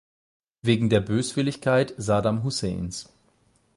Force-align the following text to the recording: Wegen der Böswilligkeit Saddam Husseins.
Wegen 0.63 0.89
der 0.89 0.99
Böswilligkeit 0.99 1.93
Saddam 1.95 2.43
Husseins. 2.43 3.13